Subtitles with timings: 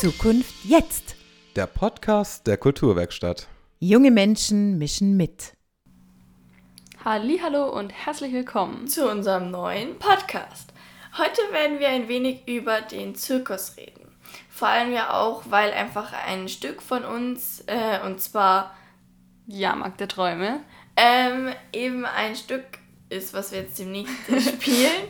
[0.00, 1.14] Zukunft jetzt.
[1.56, 3.48] Der Podcast der Kulturwerkstatt.
[3.80, 5.52] Junge Menschen mischen mit.
[7.04, 10.72] Hallo und herzlich willkommen zu unserem neuen Podcast.
[11.18, 14.10] Heute werden wir ein wenig über den Zirkus reden.
[14.48, 18.74] Vor allem ja auch, weil einfach ein Stück von uns, äh, und zwar
[19.48, 20.60] Jahrmarkt der Träume,
[20.96, 22.64] ähm, eben ein Stück
[23.10, 24.14] ist, was wir jetzt demnächst
[24.48, 25.08] spielen.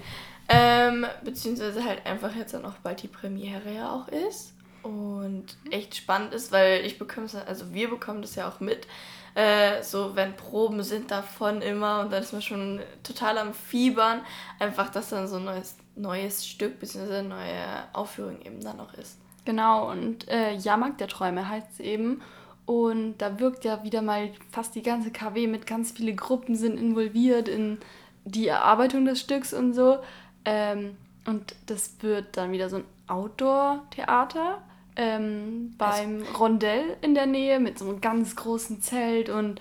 [0.49, 4.55] Ähm, beziehungsweise halt einfach jetzt dann auch bald die Premiere ja auch ist.
[4.83, 8.87] Und echt spannend ist, weil ich bekomme es, also wir bekommen das ja auch mit.
[9.35, 14.23] Äh, so, wenn Proben sind davon immer und dann ist man schon total am Fiebern.
[14.59, 17.19] Einfach, dass dann so ein neues, neues Stück bzw.
[17.19, 19.19] eine neue Aufführung eben dann auch ist.
[19.45, 22.23] Genau, und äh, Jahrmarkt der Träume heißt es eben.
[22.67, 26.79] Und da wirkt ja wieder mal fast die ganze KW mit, ganz viele Gruppen sind
[26.79, 27.79] involviert in
[28.25, 29.99] die Erarbeitung des Stücks und so.
[30.45, 30.97] Ähm,
[31.27, 34.63] und das wird dann wieder so ein Outdoor-Theater
[35.01, 39.61] ähm, beim also, Rondell in der Nähe mit so einem ganz großen Zelt und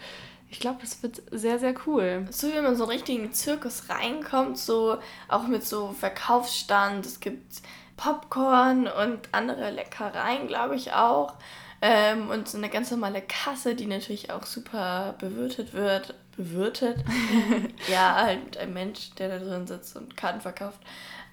[0.52, 2.28] ich glaube, das wird sehr, sehr cool.
[2.30, 4.98] So wie man so richtig in den Zirkus reinkommt, so
[5.30, 7.06] auch mit so Verkaufsstand.
[7.06, 7.62] Es gibt
[7.96, 11.36] Popcorn und andere Leckereien, glaube ich auch.
[11.82, 16.16] Ähm, und so eine ganz normale Kasse, die natürlich auch super bewirtet wird.
[16.40, 17.04] Bewirtet?
[17.92, 20.80] ja, halt ein Mensch, der da drin sitzt und Karten verkauft.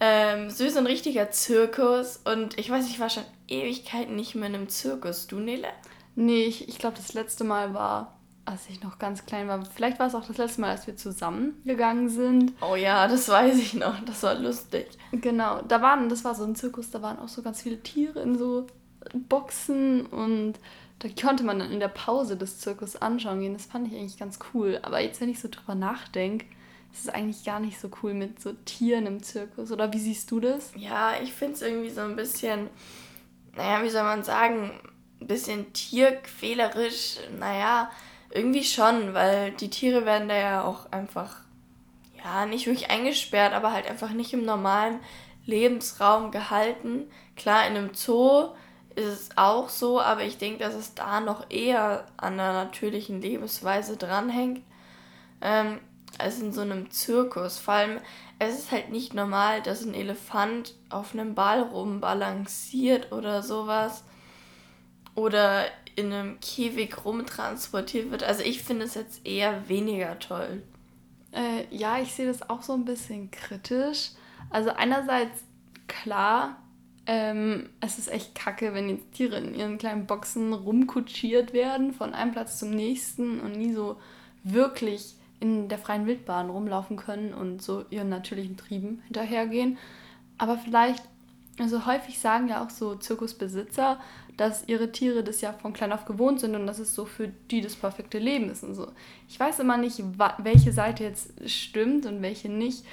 [0.01, 2.21] Ähm, ist ein richtiger Zirkus.
[2.25, 5.29] Und ich weiß, ich war schon Ewigkeiten nicht mehr in einem Zirkus.
[5.29, 5.69] Du, Nele?
[6.17, 9.65] Nee, ich, ich glaube, das letzte Mal war, als ich noch ganz klein war.
[9.65, 12.55] Vielleicht war es auch das letzte Mal, als wir zusammen gegangen sind.
[12.61, 14.05] Oh ja, das weiß ich noch.
[14.07, 14.89] Das war lustig.
[15.13, 18.21] Genau, da waren, das war so ein Zirkus, da waren auch so ganz viele Tiere
[18.23, 18.67] in so
[19.29, 20.55] Boxen und
[20.99, 23.53] da konnte man dann in der Pause des Zirkus anschauen gehen.
[23.53, 24.79] Das fand ich eigentlich ganz cool.
[24.83, 26.47] Aber jetzt, wenn ich so drüber nachdenke,
[26.93, 29.71] ist es eigentlich gar nicht so cool mit so Tieren im Zirkus.
[29.71, 30.73] Oder wie siehst du das?
[30.75, 32.71] Ja, ich finde es irgendwie so ein bisschen,
[33.55, 34.71] naja, wie soll man sagen,
[35.21, 37.19] ein bisschen tierquälerisch.
[37.39, 37.91] Naja,
[38.31, 41.37] irgendwie schon, weil die Tiere werden da ja auch einfach,
[42.17, 45.01] ja, nicht wirklich eingesperrt, aber halt einfach nicht im normalen
[45.45, 47.05] Lebensraum gehalten.
[47.37, 48.49] Klar, in einem Zoo
[48.97, 53.21] ist es auch so, aber ich denke, dass es da noch eher an der natürlichen
[53.21, 54.63] Lebensweise dranhängt,
[55.41, 55.79] ähm,
[56.19, 57.59] als in so einem Zirkus.
[57.59, 58.01] Vor allem,
[58.39, 64.03] es ist halt nicht normal, dass ein Elefant auf einem Ball rumbalanciert oder sowas.
[65.15, 68.23] Oder in einem Käfig rumtransportiert wird.
[68.23, 70.63] Also ich finde es jetzt eher weniger toll.
[71.33, 74.11] Äh, ja, ich sehe das auch so ein bisschen kritisch.
[74.51, 75.45] Also einerseits
[75.87, 76.57] klar,
[77.07, 82.15] ähm, es ist echt kacke, wenn jetzt Tiere in ihren kleinen Boxen rumkutschiert werden von
[82.15, 83.97] einem Platz zum nächsten und nie so
[84.43, 89.79] wirklich in der freien Wildbahn rumlaufen können und so ihren natürlichen Trieben hinterhergehen.
[90.39, 91.05] Aber vielleicht,
[91.59, 94.01] also häufig sagen ja auch so Zirkusbesitzer,
[94.37, 97.29] dass ihre Tiere das ja von klein auf gewohnt sind und dass es so für
[97.51, 98.89] die das perfekte Leben ist und so.
[99.29, 100.03] Ich weiß immer nicht,
[100.39, 102.85] welche Seite jetzt stimmt und welche nicht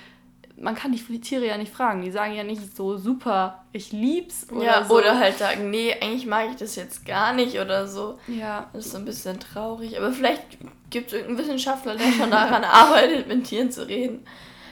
[0.57, 2.01] man kann die Tiere ja nicht fragen.
[2.01, 4.97] Die sagen ja nicht so super, ich lieb's oder ja, so.
[4.97, 8.19] Oder halt sagen, nee, eigentlich mag ich das jetzt gar nicht oder so.
[8.27, 8.69] Ja.
[8.73, 9.97] Das ist so ein bisschen traurig.
[9.97, 10.43] Aber vielleicht
[10.89, 14.25] gibt es irgendeinen Wissenschaftler, der schon daran arbeitet, mit Tieren zu reden.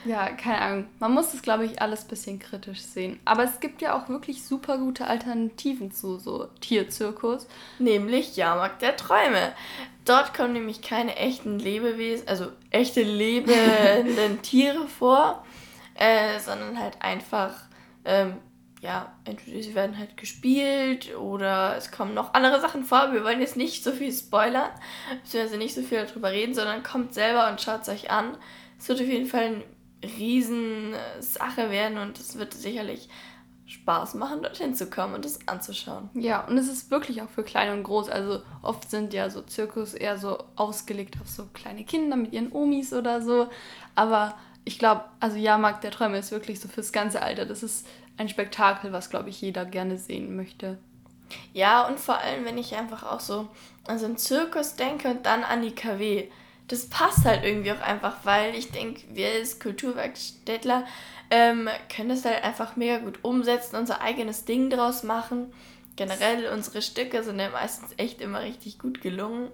[0.04, 0.86] Ja, keine Ahnung.
[0.98, 3.20] Man muss das, glaube ich, alles ein bisschen kritisch sehen.
[3.24, 7.46] Aber es gibt ja auch wirklich super gute Alternativen zu so Tierzirkus.
[7.78, 9.52] Nämlich Jahrmarkt der Träume.
[10.04, 15.44] Dort kommen nämlich keine echten Lebewesen, also echte lebenden Tiere vor,
[15.94, 17.54] äh, sondern halt einfach,
[18.04, 18.38] ähm,
[18.80, 23.12] ja, entweder sie werden halt gespielt oder es kommen noch andere Sachen vor.
[23.12, 24.70] Wir wollen jetzt nicht so viel spoilern,
[25.22, 28.36] beziehungsweise nicht so viel darüber reden, sondern kommt selber und schaut es euch an.
[28.78, 29.64] Es wird auf jeden Fall eine
[30.18, 33.08] Riesensache werden und es wird sicherlich
[33.72, 36.10] Spaß machen, dorthin zu kommen und es anzuschauen.
[36.14, 38.08] Ja, und es ist wirklich auch für klein und groß.
[38.08, 42.52] Also oft sind ja so Zirkus eher so ausgelegt auf so kleine Kinder mit ihren
[42.52, 43.48] Omis oder so.
[43.94, 44.34] Aber
[44.64, 47.46] ich glaube, also Jahrmarkt der Träume ist wirklich so fürs ganze Alter.
[47.46, 47.86] Das ist
[48.16, 50.78] ein Spektakel, was, glaube ich, jeder gerne sehen möchte.
[51.52, 53.48] Ja, und vor allem, wenn ich einfach auch so
[53.86, 56.28] an so einen Zirkus denke und dann an die KW.
[56.68, 60.86] Das passt halt irgendwie auch einfach, weil ich denke, wir als Kulturwerkstättler
[61.30, 65.52] ähm, können das halt einfach mega gut umsetzen, unser eigenes Ding draus machen.
[65.96, 69.48] Generell, unsere Stücke sind ja meistens echt immer richtig gut gelungen.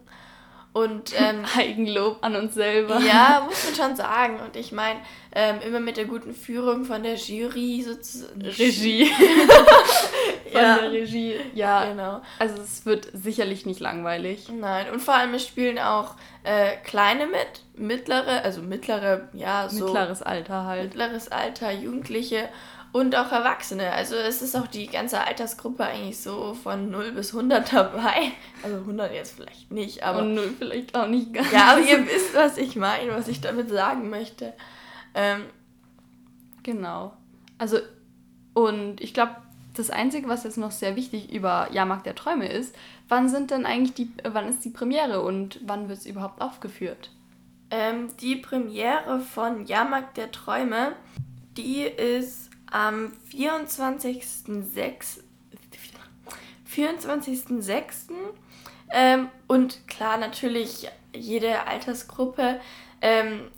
[0.72, 3.00] Und ähm, Eigenlob an uns selber.
[3.00, 4.40] Ja, muss man schon sagen.
[4.40, 5.00] Und ich meine,
[5.32, 8.42] ähm, immer mit der guten Führung von der Jury sozusagen.
[8.42, 9.06] Regie.
[10.52, 10.78] von ja.
[10.78, 11.34] der Regie.
[11.54, 12.22] Ja, genau.
[12.38, 14.48] Also es wird sicherlich nicht langweilig.
[14.50, 19.86] Nein, und vor allem es spielen auch äh, kleine mit, mittlere, also mittlere, ja, so.
[19.86, 20.84] Mittleres Alter halt.
[20.84, 22.48] Mittleres Alter, Jugendliche
[22.98, 23.92] Und auch Erwachsene.
[23.92, 28.32] Also es ist auch die ganze Altersgruppe eigentlich so von 0 bis 100 dabei.
[28.62, 30.20] Also 100 jetzt vielleicht nicht, aber...
[30.20, 31.50] Und 0 vielleicht auch nicht ganz.
[31.52, 34.52] Ja, aber ihr wisst, was ich meine, was ich damit sagen möchte.
[35.14, 35.44] Ähm,
[36.64, 37.12] Genau.
[37.56, 37.78] Also,
[38.52, 39.36] und ich glaube,
[39.74, 42.74] das Einzige, was jetzt noch sehr wichtig über Jahrmarkt der Träume ist,
[43.08, 47.10] wann sind denn eigentlich die, wann ist die Premiere und wann wird es überhaupt aufgeführt?
[47.70, 50.92] ähm, die Premiere von Jahrmarkt der Träume,
[51.56, 55.20] die ist am 24.06.
[56.74, 57.92] 24.06.
[58.90, 62.60] Ähm, und klar, natürlich jede Altersgruppe.
[63.00, 63.48] Ähm,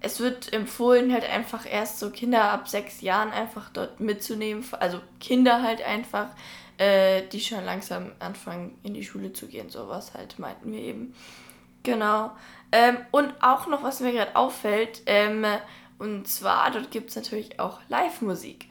[0.00, 4.64] es wird empfohlen, halt einfach erst so Kinder ab sechs Jahren einfach dort mitzunehmen.
[4.78, 6.28] Also Kinder halt einfach,
[6.78, 9.68] äh, die schon langsam anfangen in die Schule zu gehen.
[9.68, 11.14] Sowas halt meinten wir eben.
[11.82, 12.32] Genau.
[12.72, 15.44] Ähm, und auch noch, was mir gerade auffällt, ähm,
[16.00, 18.66] und zwar, dort gibt es natürlich auch Live-Musik.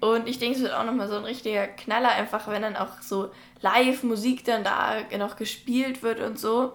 [0.00, 3.02] Und ich denke, es wird auch nochmal so ein richtiger Knaller, einfach wenn dann auch
[3.02, 3.30] so
[3.60, 6.72] Live-Musik dann da noch gespielt wird und so.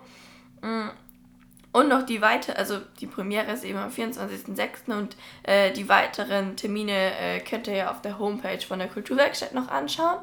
[0.62, 0.90] Mm.
[1.72, 4.96] Und noch die weitere, also die Premiere ist eben am 24.06.
[4.96, 9.56] und äh, die weiteren Termine äh, könnt ihr ja auf der Homepage von der Kulturwerkstatt
[9.56, 10.20] noch anschauen.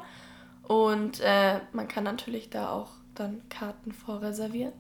[0.63, 4.73] Und äh, man kann natürlich da auch dann Karten vorreservieren.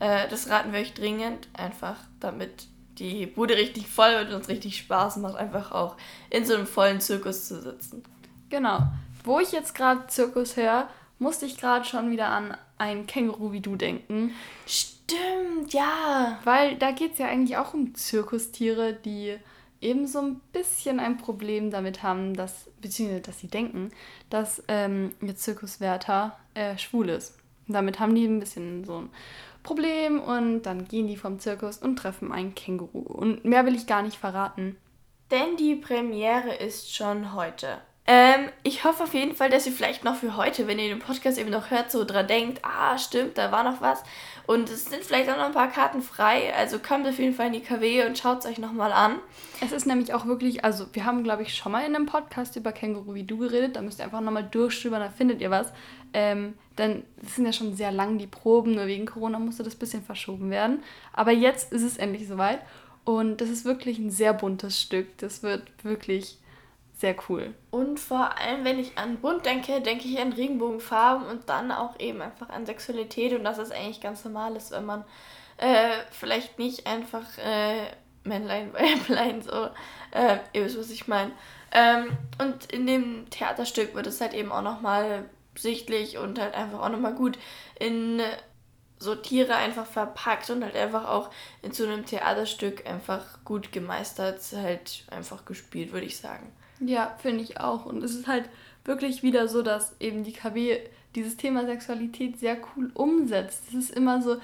[0.00, 2.66] Äh, das raten wir euch dringend, einfach damit
[2.98, 5.96] die Bude richtig voll wird und uns richtig Spaß macht, einfach auch
[6.30, 8.02] in so einem vollen Zirkus zu sitzen.
[8.50, 8.80] Genau.
[9.24, 13.60] Wo ich jetzt gerade Zirkus höre, musste ich gerade schon wieder an ein Känguru wie
[13.60, 14.32] du denken.
[14.66, 16.38] Stimmt, ja.
[16.44, 19.36] Weil da geht es ja eigentlich auch um Zirkustiere, die
[19.80, 23.90] eben so ein bisschen ein Problem damit haben, dass, beziehungsweise dass sie denken,
[24.30, 27.38] dass ähm, ihr Zirkuswärter äh, schwul ist.
[27.68, 29.10] Damit haben die ein bisschen so ein
[29.68, 33.00] Problem und dann gehen die vom Zirkus und treffen ein Känguru.
[33.00, 34.78] Und mehr will ich gar nicht verraten.
[35.30, 37.82] Denn die Premiere ist schon heute.
[38.10, 40.98] Ähm, ich hoffe auf jeden Fall, dass ihr vielleicht noch für heute, wenn ihr den
[40.98, 44.02] Podcast eben noch hört, so dran denkt, ah, stimmt, da war noch was.
[44.46, 46.54] Und es sind vielleicht auch noch ein paar Karten frei.
[46.54, 49.16] Also kommt auf jeden Fall in die KW und schaut es euch nochmal an.
[49.60, 52.56] Es ist nämlich auch wirklich, also wir haben, glaube ich, schon mal in einem Podcast
[52.56, 53.76] über Känguru wie du geredet.
[53.76, 55.70] Da müsst ihr einfach nochmal durchstöbern, da findet ihr was.
[56.14, 59.74] Ähm, denn es sind ja schon sehr lang die Proben, nur wegen Corona musste das
[59.74, 60.82] bisschen verschoben werden.
[61.12, 62.60] Aber jetzt ist es endlich soweit.
[63.04, 65.18] Und das ist wirklich ein sehr buntes Stück.
[65.18, 66.38] Das wird wirklich
[66.98, 67.54] sehr cool.
[67.70, 71.98] Und vor allem, wenn ich an bunt denke, denke ich an Regenbogenfarben und dann auch
[72.00, 75.04] eben einfach an Sexualität und dass es eigentlich ganz normal ist, wenn man
[75.58, 77.86] äh, vielleicht nicht einfach äh,
[78.24, 79.68] Männlein, Weiblein so,
[80.10, 81.30] äh, ihr wisst, was ich meine.
[81.70, 85.24] Ähm, und in dem Theaterstück wird es halt eben auch nochmal
[85.56, 87.38] sichtlich und halt einfach auch nochmal gut
[87.78, 88.20] in
[88.98, 91.30] so Tiere einfach verpackt und halt einfach auch
[91.62, 96.52] in so einem Theaterstück einfach gut gemeistert, halt einfach gespielt, würde ich sagen.
[96.80, 97.86] Ja, finde ich auch.
[97.86, 98.48] Und es ist halt
[98.84, 100.78] wirklich wieder so, dass eben die KW
[101.14, 103.62] dieses Thema Sexualität sehr cool umsetzt.
[103.68, 104.36] Es ist immer so,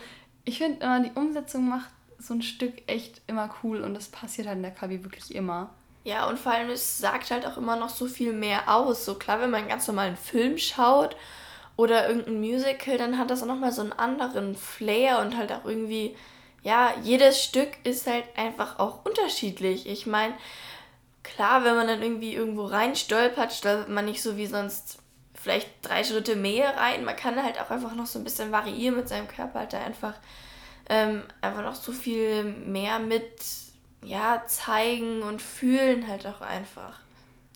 [0.44, 4.46] ich finde immer, die Umsetzung macht so ein Stück echt immer cool und das passiert
[4.48, 5.70] halt in der KW wirklich immer.
[6.04, 9.04] Ja, und vor allem, es sagt halt auch immer noch so viel mehr aus.
[9.04, 11.16] So klar, wenn man einen ganz normalen Film schaut
[11.76, 15.64] oder irgendein Musical, dann hat das auch nochmal so einen anderen Flair und halt auch
[15.64, 16.14] irgendwie,
[16.62, 19.86] ja, jedes Stück ist halt einfach auch unterschiedlich.
[19.86, 20.34] Ich meine,
[21.24, 24.98] klar, wenn man dann irgendwie irgendwo rein stolpert, stolpert man nicht so wie sonst
[25.34, 27.04] vielleicht drei Schritte mehr rein.
[27.04, 29.82] Man kann halt auch einfach noch so ein bisschen variieren mit seinem Körper, halt da
[29.82, 30.14] einfach,
[30.88, 33.32] ähm, einfach noch so viel mehr mit
[34.04, 37.00] ja, zeigen und fühlen halt auch einfach.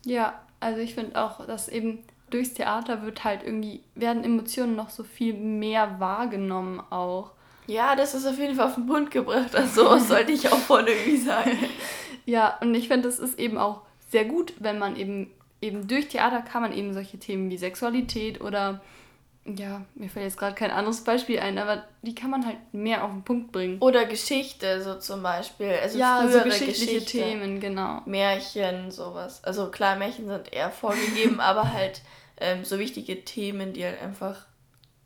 [0.04, 4.90] Ja, also ich finde auch, dass eben durchs Theater wird halt irgendwie, werden Emotionen noch
[4.90, 7.32] so viel mehr wahrgenommen auch.
[7.66, 9.54] Ja, das ist auf jeden Fall auf den Punkt gebracht.
[9.54, 11.58] Also sollte ich auch voll irgendwie sagen.
[12.28, 13.80] ja, und ich finde, es ist eben auch
[14.10, 15.30] sehr gut, wenn man eben,
[15.62, 18.82] eben durch Theater kann man eben solche Themen wie Sexualität oder
[19.46, 23.02] ja, mir fällt jetzt gerade kein anderes Beispiel ein, aber die kann man halt mehr
[23.02, 23.78] auf den Punkt bringen.
[23.80, 25.72] Oder Geschichte, so zum Beispiel.
[25.82, 28.02] Also ja, so geschichtliche Geschichte, Themen, genau.
[28.04, 29.42] Märchen, sowas.
[29.42, 32.02] Also klar, Märchen sind eher vorgegeben, aber halt
[32.38, 34.47] ähm, so wichtige Themen, die halt einfach.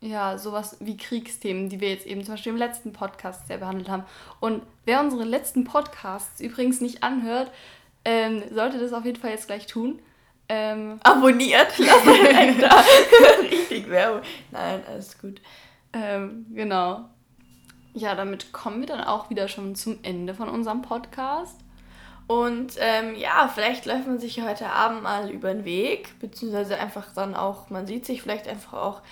[0.02, 3.88] Ja, sowas wie Kriegsthemen, die wir jetzt eben zum Beispiel im letzten Podcast sehr behandelt
[3.88, 4.02] haben.
[4.40, 7.52] Und wer unsere letzten Podcasts übrigens nicht anhört,
[8.04, 10.00] ähm, sollte das auf jeden Fall jetzt gleich tun.
[10.48, 12.82] Ähm, Abonniert, lasst ein da.
[13.42, 14.22] Richtig Werbung.
[14.50, 15.40] Nein, alles gut.
[15.92, 17.04] Ähm, genau.
[17.94, 21.60] Ja, damit kommen wir dann auch wieder schon zum Ende von unserem Podcast.
[22.26, 27.14] Und ähm, ja, vielleicht läuft man sich heute Abend mal über den Weg, beziehungsweise einfach
[27.14, 29.02] dann auch, man sieht sich vielleicht einfach auch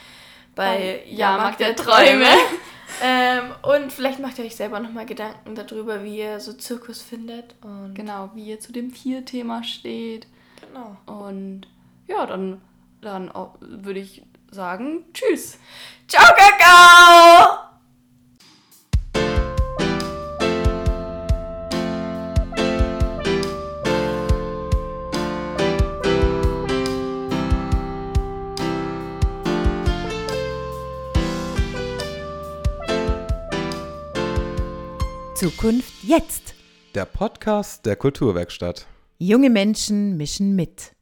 [0.61, 2.27] bei Jahrmarkt der, der Träume.
[3.03, 7.55] ähm, und vielleicht macht ihr euch selber nochmal Gedanken darüber, wie ihr so Zirkus findet.
[7.63, 10.27] Und genau, wie ihr zu dem Tierthema steht.
[10.61, 10.97] Genau.
[11.07, 11.63] Und
[12.07, 12.61] ja, dann,
[13.01, 15.59] dann würde ich sagen, tschüss.
[16.07, 17.70] Ciao, Kakao!
[35.41, 36.55] Zukunft jetzt.
[36.95, 38.87] Der Podcast der Kulturwerkstatt.
[39.19, 40.93] Junge Menschen mischen mit.